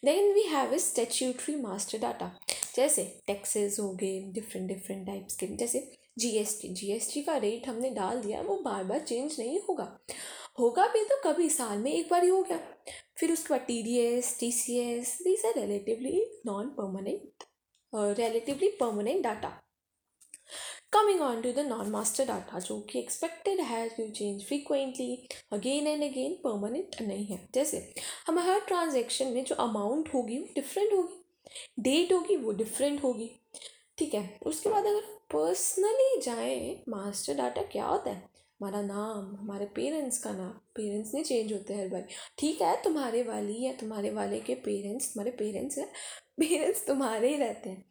then 0.06 0.34
we 0.34 0.42
have 0.48 0.74
a 0.74 0.80
statutory 0.80 1.56
master 1.62 1.98
data 2.00 2.32
जैसे 2.76 3.04
टैक्सेस 3.28 3.80
हो 3.80 3.92
गए 3.94 4.20
डिफरेंट 4.34 4.68
डिफरेंट 4.68 5.06
टाइप्स 5.08 5.36
के, 5.36 5.48
जैसे 5.48 5.80
जीएसटी 6.18 6.68
जीएसटी 6.70 7.22
का 7.22 7.38
रेट 7.38 7.68
हमने 7.68 7.90
डाल 7.90 8.22
दिया, 8.22 8.42
वो 8.42 8.58
बार 8.58 8.84
बार 8.84 9.00
चेंज 9.00 9.36
नहीं 9.40 9.60
होगा। 9.60 10.00
होगा 10.60 10.88
भी 10.88 11.04
तो 11.04 11.22
कभी 11.24 11.50
साल 11.50 11.78
में 11.78 11.92
एक 11.94 12.10
बार 12.12 12.24
ही 12.24 12.30
हो 12.30 12.42
गया। 12.44 12.60
फिर 13.18 13.32
उसके 13.32 13.54
बाद 13.54 13.62
T 13.62 13.84
D 13.84 13.98
S 13.98 14.38
T 14.40 14.52
C 14.52 14.78
S 14.80 15.18
these 15.22 15.46
are 15.46 15.54
relatively 15.60 16.26
non 16.46 16.68
permanent 16.70 17.44
relatively 17.96 18.70
permanent 18.70 19.24
data 19.24 19.62
coming 20.92 21.22
on 21.22 21.42
to 21.42 21.52
the 21.52 21.60
non 21.60 21.90
master 21.90 22.26
data 22.26 22.60
जो 22.60 22.80
कि 22.80 23.00
एक्सपेक्टेड 23.00 23.60
है 23.60 23.90
to 23.90 24.08
change 24.10 24.46
frequently 24.46 25.28
again 25.52 25.88
and 25.88 26.04
again 26.04 26.34
permanent 26.34 27.02
नहीं 27.02 27.26
है। 27.26 27.50
जैसे, 27.54 27.94
हम 28.28 28.40
हर 28.40 28.60
ट्रांजेक्शन 28.60 29.28
में 29.28 29.44
जो 29.44 29.56
अमाउंट 29.56 30.14
होगी, 30.14 30.38
वो 30.38 30.48
डिफरेंट 30.56 30.94
होगी। 30.94 31.22
डेट 31.80 32.14
होगी, 32.14 32.36
वो 32.36 32.52
डिफरेंट 32.52 33.04
होगी। 33.04 33.32
ठीक 33.98 34.14
है, 34.14 34.40
उसके 34.46 34.70
बाद 34.70 34.86
अगर 34.86 35.15
पर्सनली 35.30 36.22
जाए 36.22 36.84
मास्टर 36.90 37.34
डाटा 37.34 37.62
क्या 37.62 37.86
होता 37.86 38.10
है? 38.10 38.30
हमारा 38.60 38.82
नाम, 38.82 39.36
हमारे 39.36 39.66
पेरेंट्स 39.76 40.18
का 40.18 40.32
नाम 40.32 40.52
पेरेंट्स 40.76 41.14
नहीं 41.14 41.24
चेंज 41.24 41.52
होते 41.54 41.74
हर 41.74 41.88
बार। 41.88 42.08
ठीक 42.38 42.62
है, 42.62 42.76
तुम्हारे 42.84 43.24
वाली 43.24 43.62
या 43.64 43.74
तुम्हारे 43.74 44.10
वाले 44.12 44.40
के 44.40 44.56
पेरेंट्स 44.66 45.14
तुम्हारे 45.14 45.32
पेरेंट्स 45.32 45.78
हैं 45.78 45.88
पेरेंट्स 46.40 46.86
तुम्हारे 46.88 47.30
ही 47.30 47.38
रहते 47.38 47.70
हैं। 47.70 47.86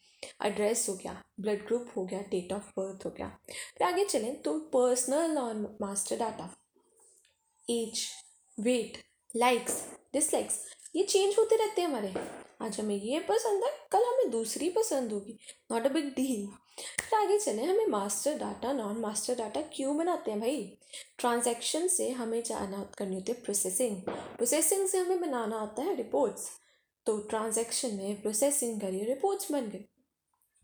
एड्रेस 0.44 0.86
हो 0.88 0.94
गया 0.94 1.22
ब्लड 1.40 1.66
ग्रुप 1.66 1.90
हो 1.96 2.04
गया 2.04 2.20
डेट 2.30 2.52
ऑफ़ 2.52 2.70
बर्थ 2.78 3.04
हो 3.06 3.10
गया। 3.10 3.28
फिर 3.48 3.86
आगे 3.86 4.04
चलें 4.04 4.40
तो 4.42 4.58
पर्सनल 4.74 5.38
और 5.38 5.76
master 5.82 6.16
data 6.16 6.50
age 7.64 8.06
weight 8.58 8.98
likes 9.34 9.82
dislikes 10.12 10.60
ये 10.96 11.02
चेंज 11.04 11.34
होते 11.38 11.56
रहते 11.56 11.80
हैं 11.80 11.88
हमारे। 11.88 12.12
आज 12.62 12.80
हमें 12.80 12.94
ये 12.96 13.20
पसंद 13.20 13.64
है, 13.64 13.70
कल 13.92 14.04
हमें 14.04 14.30
दूसरी 14.30 14.68
पसंद 14.70 15.12
होगी। 15.12 15.38
नॉट 15.72 15.86
अ 15.86 15.88
बिग 15.88 16.08
डील 16.16 16.46
फिर 16.78 17.18
आगे 17.18 17.38
चले, 17.38 17.64
हमें 17.64 17.86
master 17.86 18.38
data 18.38 18.72
non 18.72 18.98
master 19.00 19.34
data 19.34 19.60
क्यों 19.74 19.96
बनाते 19.96 20.30
हैं 20.30 20.40
भाई? 20.40 20.78
ट्रांजैक्शन 21.18 21.86
से 21.88 22.08
हमें 22.10 22.42
जाना 22.42 22.82
करनी 22.98 23.14
होती 23.14 23.32
है 23.32 23.40
प्रोसेसिंग 23.42 24.00
प्रोसेसिंग 24.36 24.86
से 24.88 24.98
हमें 24.98 25.20
बनाना 25.20 25.56
आता 25.56 25.82
है 25.82 25.94
रिपोर्ट्स 25.96 26.48
तो 27.06 27.18
ट्रांजैक्शन 27.30 27.94
में 27.94 28.20
प्रोसेसिंग 28.22 28.80
करिए 28.80 29.04
रिपोर्ट्स 29.04 29.50
बन 29.52 29.68
गए। 29.70 29.84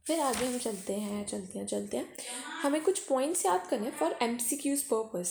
फिर 0.07 0.21
आगे 0.21 0.47
हम 0.47 0.59
चलते 0.59 0.95
हैं 0.95 1.25
चलते 1.27 1.59
हैं 1.59 1.67
चलते 1.67 1.97
हैं। 1.97 2.17
हमें 2.63 2.81
कुछ 2.83 2.99
पॉइंट्स 3.01 3.45
याद 3.47 3.67
करने 3.71 3.87
हैं 3.87 3.97
for 3.99 4.17
M 4.23 4.37
C 4.39 4.57
Qs 4.57 4.83
purpose 4.83 5.27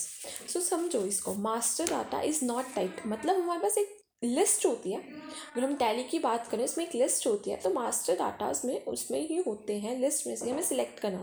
so 0.53 0.59
समझो 0.61 1.05
इसको 1.05 1.33
master 1.33 1.89
data 1.89 2.21
is 2.21 2.43
not 2.45 2.73
type 2.75 3.01
मतलब 3.07 3.41
हमारे 3.41 3.61
पास 3.61 3.77
एक 3.77 3.98
लिस्ट 4.23 4.65
होती 4.65 4.91
है। 4.91 4.99
अगर 4.99 5.63
हम 5.63 5.75
टैली 5.75 6.03
की 6.03 6.19
बात 6.19 6.47
करें, 6.47 6.63
उसमें 6.63 6.85
एक 6.85 6.95
लिस्ट 6.95 7.27
होती 7.27 7.51
है 7.51 7.57
तो 7.57 7.69
मास्टर 7.69 8.15
डाटाज 8.15 8.61
में 8.65 8.85
उसमें 8.85 9.19
ही 9.27 9.37
होते 9.47 9.77
हैं 9.79 9.97
लिस्ट 9.99 10.27
में 10.27 10.35
से 10.35 10.49
हमें 10.49 10.61
सिलेक्ट 10.61 10.99
करना। 10.99 11.21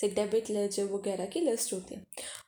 जैसे 0.00 0.08
डेबिट 0.14 0.50
लेजर 0.50 0.84
वगैरह 0.84 1.26
की 1.26 1.40
लिस्ट 1.40 1.72
होती 1.72 1.94
है। 1.94 2.06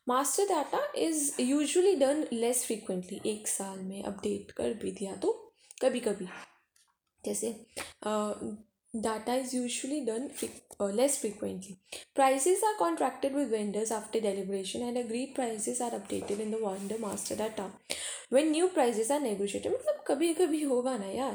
Master 0.09 0.49
data 0.49 0.81
is 0.99 1.31
usually 1.41 1.95
done 1.97 2.27
less 2.33 2.65
frequently 2.67 3.21
एक 3.27 3.49
साल 3.49 3.79
में 3.79 4.03
अपडेट 4.03 4.51
कर 4.53 4.75
भी 4.75 4.93
दिया 4.93 5.17
तो 5.17 5.33
कभी 5.83 6.01
कभी 6.01 6.29
जैसे 7.25 7.49
data 8.95 9.33
is 9.33 9.55
usually 9.55 10.05
done 10.05 10.31
uh, 10.79 10.85
less 10.85 11.19
frequently. 11.19 11.79
Prices 12.15 12.63
are 12.63 12.79
contracted 12.79 13.33
with 13.35 13.51
vendors 13.51 13.91
after 13.91 14.21
deliberation 14.21 14.83
and 14.83 14.99
agreed 14.99 15.35
prices 15.35 15.81
are 15.81 15.93
updated 15.93 16.41
in 16.41 16.51
the 16.51 16.59
vendor 16.59 16.99
master 16.99 17.35
data. 17.35 17.71
When 18.29 18.51
new 18.51 18.69
prices 18.69 19.11
are 19.11 19.21
negotiated 19.21 19.73
मतलब 19.73 20.03
कभी 20.07 20.33
कभी 20.35 20.63
होगा 20.63 20.97
ना 20.99 21.07
यार 21.07 21.35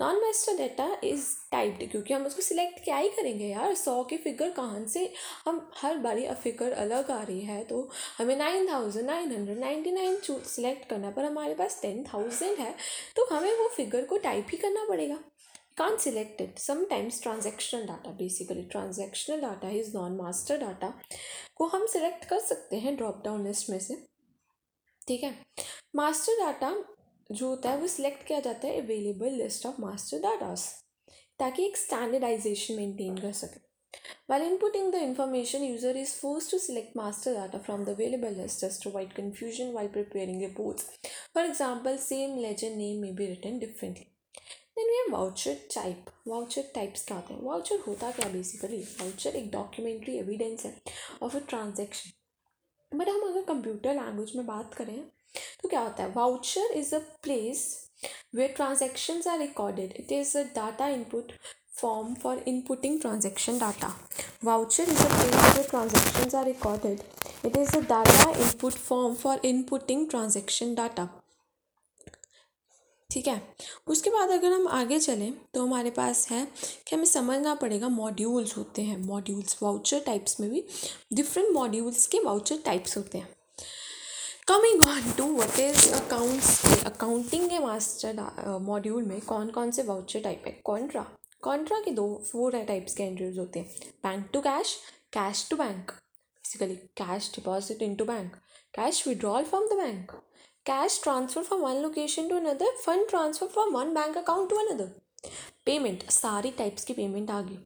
non 0.00 0.20
master 0.22 0.56
data 0.58 0.86
is 1.04 1.26
typed 1.52 1.90
क्योंकि 1.90 2.14
हम 2.14 2.26
उसको 2.26 2.42
select 2.42 2.82
क्या 2.84 2.96
ही 2.96 3.08
करेंगे 3.16 3.46
यार 3.46 3.74
सौ 3.74 4.02
की 4.04 4.16
फिगर 4.24 4.50
कहाँ 4.50 4.84
से 4.86 5.12
हम 5.46 5.60
हर 5.82 5.98
बारी 6.06 6.24
अब 6.24 6.36
फिगर 6.42 6.72
अलग 6.84 7.10
आ 7.10 7.22
रही 7.22 7.40
है 7.40 7.62
तो 7.64 7.88
हमें 8.18 8.36
nine 8.36 8.68
thousand 8.68 9.06
nine 9.06 9.32
hundred 9.32 9.58
ninety 9.58 9.92
nine 9.92 10.16
select 10.28 10.88
करना 10.90 11.10
पर 11.10 11.24
हमारे 11.24 11.54
पास 11.54 11.78
टेन 11.82 12.04
थाउज़ेंड 12.12 12.58
है 12.58 12.74
तो 13.16 13.28
हमें 13.34 13.52
वो 13.58 13.68
फिगर 13.76 14.04
को 14.04 14.18
टाइप 14.28 14.46
ही 14.52 14.58
करना 14.58 14.86
पड़ेगा 14.88 15.18
can't 15.80 16.00
select 16.00 16.40
it 16.40 16.58
sometimes 16.58 17.20
transactional 17.20 17.86
data 17.86 18.10
basically 18.18 18.64
transactional 18.74 19.40
data 19.40 19.70
is 19.80 19.94
non 19.94 20.16
master 20.16 20.58
data 20.58 20.92
को 21.56 21.66
हम 21.74 21.86
सिलेक्ट 21.86 22.24
कर 22.28 22.38
सकते 22.40 22.78
हैं 22.80 22.96
ड्रॉप 22.96 23.22
डाउन 23.24 23.46
लिस्ट 23.46 23.70
में 23.70 23.78
से 23.78 23.96
ठीक 25.08 25.24
है 25.24 25.34
मास्टर 25.96 26.38
डाटा 26.40 26.74
जो 27.32 27.48
होता 27.48 27.70
है 27.70 27.78
वो 27.78 27.86
सिलेक्ट 27.88 28.26
किया 28.26 28.40
जाता 28.40 28.68
है 28.68 28.80
available 28.80 29.42
list 29.42 29.66
of 29.66 29.80
master 29.80 30.20
datas 30.20 30.70
ताकि 31.38 31.66
एक 31.66 31.76
स्टैंडर्डाइजेशन 31.76 32.74
मेंटेन 32.74 33.16
कर 33.18 33.32
सके 33.42 33.60
While 34.26 34.42
inputting 34.42 34.90
the 34.92 35.02
information, 35.04 35.64
user 35.64 35.90
is 35.90 36.14
forced 36.14 36.50
to 36.50 36.58
select 36.58 36.94
master 36.96 37.34
data 37.34 37.58
from 37.58 37.84
the 37.84 37.92
available 37.92 38.30
list 38.30 38.60
just 38.60 38.82
to 38.82 38.88
avoid 38.88 39.14
confusion 39.14 39.74
while 39.74 39.88
preparing 39.88 40.40
reports. 40.40 40.86
For 41.34 41.44
example, 41.44 41.98
same 41.98 42.38
ledger 42.38 42.70
name 42.70 43.02
may 43.02 43.12
be 43.12 43.28
written 43.28 43.58
differently. 43.58 44.11
Then 44.82 44.90
we 44.90 44.96
have 44.96 45.12
voucher 45.12 45.56
type 45.74 46.06
voucher 46.28 46.62
types 46.74 47.04
क्या 47.06 47.16
होते 47.16 47.34
हैं 47.34 47.42
voucher 47.42 47.78
होता 47.86 48.10
क्या 48.10 48.28
basically 48.28 48.78
voucher 49.00 49.36
एक 49.36 49.50
documentary 49.50 50.16
evidence 50.18 50.64
है 50.66 50.74
of 51.22 51.36
a 51.36 51.40
transaction 51.48 52.98
but 52.98 53.08
हम 53.08 53.28
अगर 53.28 53.42
computer 53.44 53.94
language 53.94 54.32
में 54.36 54.46
बात 54.46 54.74
करें 54.74 54.98
तो 55.62 55.68
क्या 55.68 55.80
होता 55.80 56.02
है? 56.02 56.12
Voucher 56.12 56.72
is 56.74 56.94
a 56.94 56.98
place 57.22 57.64
where 58.34 58.52
transactions 58.56 59.26
are 59.28 59.38
recorded 59.38 59.94
it 60.00 60.12
is 60.12 60.36
a 60.38 60.42
data 60.54 60.88
input 60.88 61.32
form 61.72 62.14
for 62.14 62.44
inputting 62.46 63.00
transaction 63.00 63.58
data 63.58 63.94
voucher 64.44 64.82
is 64.82 65.02
a 65.02 65.08
place 65.08 65.34
where 65.46 65.68
transactions 65.70 66.34
are 66.34 66.44
recorded 66.44 67.02
it 67.44 67.56
is 67.56 67.76
a 67.76 67.80
data 67.88 68.30
input 68.32 68.72
form 68.72 69.14
for 69.14 69.46
inputting 69.46 70.08
transaction 70.10 70.74
data 70.74 71.08
ठीक 73.12 73.26
है? 73.28 73.40
उसके 73.86 74.10
बाद 74.10 74.30
अगर 74.30 74.52
हम 74.52 74.66
आगे 74.70 74.98
चलें 74.98 75.32
तो 75.54 75.62
हमारे 75.62 75.90
पास 75.90 76.26
है 76.30 76.46
कि 76.88 76.94
हमें 76.96 77.04
समझना 77.06 77.54
पड़ेगा 77.54 77.88
मॉड्यूल्स 77.90 78.56
होते 78.56 78.82
हैं। 78.82 78.96
मॉड्यूल्स 78.98 79.56
वाउचर 79.62 80.00
टाइप्स 80.00 80.40
में 80.40 80.50
भी 80.50 80.64
डिफरेंट 81.12 81.48
मॉड्यूल्स 81.54 82.06
के 82.06 82.20
वाउचर 82.24 82.58
टाइप्स 82.64 82.96
होते 82.96 83.18
हैं। 83.18 83.28
Coming 84.48 84.86
on 84.88 85.12
to 85.18 85.26
what 85.34 85.58
is 85.60 85.92
accounts 85.94 86.84
accounting 86.84 87.48
के 87.50 87.58
मास्टर 87.58 88.58
मॉड्यूल 88.62 89.02
में 89.02 89.20
कौन 89.22 89.50
कौन 89.50 89.70
से 89.70 89.82
वाउचर 89.82 90.20
टाइप 90.20 90.44
है? 90.46 90.52
कॉन्ट्रा 90.64 91.06
कॉन्ट्रा 91.42 91.78
के 91.80 91.90
दो 91.90 92.06
फोर 92.26 92.58
टाइप्स 92.58 92.94
के 92.94 93.02
एंट्रीज 93.02 93.38
होते 93.38 93.58
हैं। 93.58 93.92
Bank 94.02 94.28
to 94.32 94.40
cash 94.40 94.76
cash 95.12 95.46
to 95.50 95.56
bank 95.56 95.90
basically 95.90 96.74
cash 96.98 97.30
deposit 97.34 97.82
into 97.94 98.04
bank 98.04 98.36
cash 98.74 99.06
withdrawal 99.08 99.44
from 99.44 99.66
the 99.66 99.76
bank 99.76 100.12
cash 100.66 100.98
transfer 100.98 101.42
from 101.42 101.60
one 101.60 101.82
location 101.82 102.28
to 102.28 102.36
another, 102.36 102.66
fund 102.84 103.08
transfer 103.08 103.48
from 103.48 103.72
one 103.72 103.92
bank 103.94 104.16
account 104.16 104.48
to 104.50 104.58
another. 104.64 104.88
Payment 105.66 106.08
सारी 106.10 106.50
types 106.50 106.84
की 106.84 106.92
payment 106.92 107.30
आ 107.30 107.40
गई। 107.40 107.58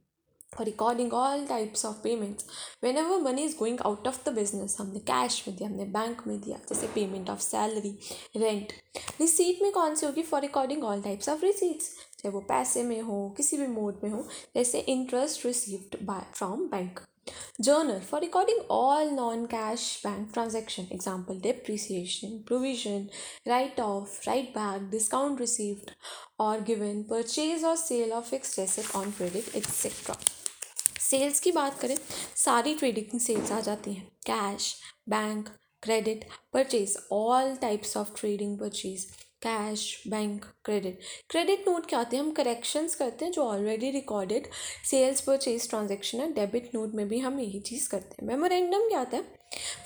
Recording 0.60 1.12
all 1.14 1.44
types 1.46 1.84
of 1.86 1.96
payments 2.02 2.46
whenever 2.96 3.20
money 3.22 3.42
is 3.44 3.56
going 3.58 3.80
out 3.80 4.06
of 4.08 4.18
the 4.28 4.32
business 4.34 4.76
हमने 4.80 4.98
cash 5.10 5.42
में 5.48 5.56
दिया, 5.56 5.68
हमने 5.68 5.84
bank 5.84 6.22
में 6.26 6.40
दिया, 6.40 6.58
जैसे 6.68 6.86
payment 6.94 7.30
of 7.30 7.40
salary 7.40 7.98
rent 8.36 8.72
receipt 9.20 9.62
में 9.62 9.70
कौन 9.72 9.94
सी 9.94 10.06
होगी? 10.06 10.22
For 10.22 10.40
recording 10.40 10.84
all 10.84 11.02
types 11.02 11.28
of 11.28 11.44
receipts 11.44 11.90
चाहे 12.18 12.32
वो 12.32 12.40
पैसे 12.48 12.82
में 12.82 13.00
हो, 13.00 13.28
किसी 13.36 13.56
भी 13.56 13.66
मोड 13.66 14.00
में 14.04 14.10
हो, 14.10 14.26
जैसे 14.54 14.80
interest 14.80 15.46
received 15.46 16.04
by 16.06 16.26
from 16.34 16.66
bank 16.68 17.00
Journal 17.58 18.00
for 18.00 18.20
recording 18.20 18.58
all 18.68 19.10
non-cash 19.10 20.02
bank 20.02 20.32
transaction. 20.32 20.86
Example, 20.90 21.38
depreciation, 21.38 22.42
provision, 22.44 23.10
write-off, 23.46 24.26
write-back, 24.26 24.90
discount 24.90 25.40
received 25.40 25.94
or 26.38 26.60
given, 26.60 27.04
purchase 27.04 27.64
or 27.64 27.76
sale 27.76 28.12
of 28.12 28.26
fixed 28.26 28.58
asset 28.58 28.94
on 28.94 29.12
credit, 29.12 29.54
etc. 29.54 30.16
Sales 31.00 31.40
की 31.40 31.50
बात 31.52 31.78
करें 31.80 31.96
सारी 32.36 32.74
trading 32.74 33.20
sales 33.20 33.50
आ 33.52 33.60
जाती 33.60 33.92
हैं 33.94 34.06
cash 34.26 34.74
bank 35.08 35.48
credit 35.82 36.24
purchase 36.52 36.96
all 37.12 37.54
types 37.62 37.96
of 37.96 38.08
trading 38.20 38.58
purchase 38.58 39.06
cash, 39.46 40.02
bank, 40.08 40.44
credit. 40.64 40.98
Credit 41.30 41.68
note 41.68 41.86
क्या 41.86 41.98
होते 41.98 42.16
हैं? 42.16 42.22
हम 42.24 42.30
करेक्शंस 42.30 42.94
करते 42.94 43.24
हैं 43.24 43.32
जो 43.32 43.42
already 43.42 43.90
recorded 43.90 44.46
sales 44.90 45.20
purchase 45.20 45.68
transaction 45.68 46.20
है। 46.20 46.32
डेबिट 46.32 46.70
नोट 46.74 46.94
में 46.94 47.08
भी 47.08 47.18
हम 47.18 47.38
यही 47.40 47.60
चीज़ 47.60 47.88
करते 47.88 48.16
हैं। 48.20 48.26
मेमोरेंडम 48.28 48.88
क्या 48.88 48.98
होता 48.98 49.16
है? 49.16 49.22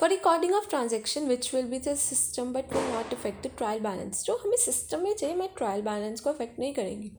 For 0.01 0.09
recording 0.09 0.55
of 0.55 0.69
transaction 0.69 1.27
which 1.29 1.55
will 1.55 1.67
be 1.67 1.79
the 1.79 1.95
system 1.95 2.53
but 2.53 2.73
will 2.73 2.85
not 2.85 3.13
affect 3.15 3.47
the 3.47 3.51
trial 3.59 3.81
balance 3.81 4.25
जो 4.25 4.37
हमें 4.37 4.57
सिस्टम 4.57 5.03
में 5.03 5.15
चाहिए, 5.15 5.37
मैं 5.37 5.49
ट्रायल 5.59 5.83
बैलेंस 5.83 6.21
को 6.21 6.31
अफेक्ट 6.31 6.59
नहीं 6.59 6.75
करेंगी। 6.75 7.13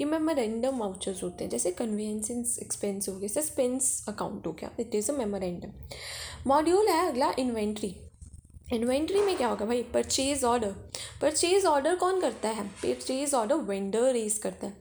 ये 0.00 0.04
मेमोरेंडम 0.04 0.78
वाउचर्स 0.78 1.22
होते 1.22 1.44
हैं, 1.44 1.50
जैसे 1.50 1.70
कन्वेंस 1.72 2.58
एक्सपेंस 2.62 3.08
हो 3.08 3.16
गया 3.18 3.40
सस्पेंस 3.40 4.04
अकाउंट 4.08 4.46
हो 4.46 4.52
गया। 4.52 4.70
It 4.80 4.94
is 4.94 5.12
a 5.12 5.14
memorandum 5.14 5.72
module 6.46 6.88
है 6.88 7.08
अगला 7.08 7.32
इन्वेंट्री 7.38 7.94
इन्वेंट्री 8.72 9.20
में 9.20 9.36
क्या 9.36 9.48
होगा 9.48 9.66
भाई? 9.66 9.82
परचेज 9.82 10.44
ऑर्डर 10.44 10.70
परचेज 11.22 11.64
ऑर्डर 11.64 11.96
कौन 11.96 12.20
करता 12.20 12.48
है? 12.48 12.66
परचेज 12.68 13.34
ऑर्डर 13.34 13.54
वेंडर 13.54 14.12
रेस 14.12 14.38
करता 14.38 14.66
है। 14.66 14.72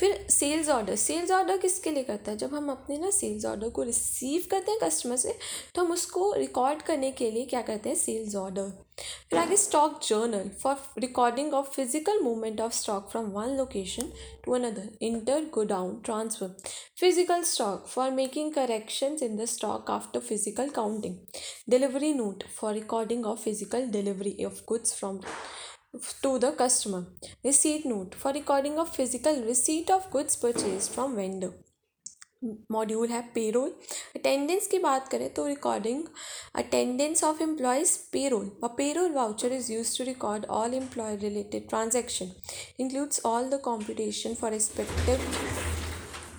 फिर 0.00 0.26
सेल्स 0.30 0.68
ऑर्डर 0.68 0.96
सेल्स 0.96 1.30
ऑर्डर 1.30 1.56
किसके 1.56 1.90
लिए 1.90 2.02
करता 2.02 2.30
है? 2.30 2.36
जब 2.36 2.54
हम 2.54 2.70
अपने 2.70 2.98
ना 2.98 3.10
सेल्स 3.10 3.44
ऑर्डर 3.44 3.68
को 3.68 3.82
रिसीव 3.82 4.46
करते 4.50 4.70
हैं 4.70 4.80
कस्टमर 4.80 5.16
से 5.16 5.36
तो 5.74 5.82
हम 5.82 5.92
उसको 5.92 6.32
रिकॉर्ड 6.32 6.82
करने 6.82 7.10
के 7.12 7.30
लिए 7.30 7.44
क्या 7.44 7.62
करते 7.62 7.88
हैं? 7.88 7.96
Sales 7.96 8.34
order 8.36 8.81
Frag 9.30 9.56
stock 9.56 10.02
journal 10.02 10.50
for 10.58 10.76
recording 11.00 11.54
of 11.54 11.74
physical 11.74 12.20
movement 12.20 12.60
of 12.60 12.74
stock 12.74 13.10
from 13.10 13.32
one 13.32 13.56
location 13.56 14.12
to 14.44 14.54
another. 14.54 14.90
Inter 15.00 15.46
godown 15.50 16.02
transfer. 16.02 16.54
Physical 16.94 17.42
stock 17.42 17.88
for 17.88 18.10
making 18.10 18.52
corrections 18.52 19.22
in 19.22 19.36
the 19.36 19.46
stock 19.46 19.88
after 19.88 20.20
physical 20.20 20.70
counting. 20.70 21.26
Delivery 21.66 22.12
note 22.12 22.44
for 22.54 22.72
recording 22.72 23.24
of 23.24 23.40
physical 23.40 23.88
delivery 23.88 24.44
of 24.44 24.64
goods 24.66 24.94
from 24.94 25.20
to 26.22 26.38
the 26.38 26.52
customer. 26.52 27.06
Receipt 27.42 27.86
note 27.86 28.14
for 28.14 28.32
recording 28.32 28.78
of 28.78 28.94
physical 28.94 29.42
receipt 29.42 29.90
of 29.90 30.10
goods 30.10 30.36
purchased 30.36 30.92
from 30.92 31.16
vendor. 31.16 31.52
Module 32.72 33.08
है 33.08 33.20
payroll 33.34 33.72
attendance 34.16 34.66
की 34.66 34.78
बात 34.78 35.08
करें 35.08 35.28
तो 35.34 35.46
recording 35.46 36.02
attendance 36.56 37.24
of 37.24 37.42
employees 37.42 37.96
payroll 38.12 38.50
व 38.64 38.68
payroll 38.76 39.12
voucher 39.12 39.52
is 39.52 39.72
use 39.72 39.96
to 39.98 40.04
record 40.04 40.46
all 40.52 40.74
employee 40.74 41.16
related 41.18 41.68
transaction 41.68 42.32
includes 42.80 43.20
all 43.26 43.50
the 43.50 43.60
competition 43.64 44.34
for 44.34 44.50
respective 44.50 45.26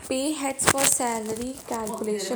pay 0.10 0.16
heads 0.38 0.68
for 0.68 0.86
salary 0.86 1.52
calculation 1.68 2.32